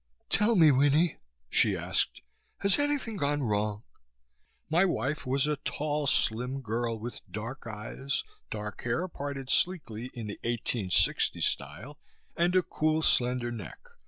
"Tell 0.31 0.55
me, 0.55 0.71
Winnie," 0.71 1.17
she 1.47 1.77
asked, 1.77 2.21
"has 2.61 2.79
anything 2.79 3.17
gone 3.17 3.43
wrong?" 3.43 3.83
My 4.67 4.83
wife 4.83 5.27
was 5.27 5.45
a 5.45 5.57
tall, 5.57 6.07
slim 6.07 6.61
girl, 6.61 6.97
with 6.97 7.21
dark 7.31 7.67
eyes, 7.67 8.23
dark 8.49 8.81
hair 8.81 9.07
parted 9.07 9.51
sleekly 9.51 10.09
in 10.15 10.25
the 10.25 10.39
1860 10.43 11.41
style, 11.41 11.99
and 12.35 12.55
a 12.55 12.63
cool, 12.63 13.03
slender 13.03 13.51
neck. 13.51 13.77